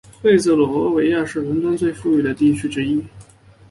[0.19, 3.05] 菲茨罗维亚是伦敦最富裕的地区之一。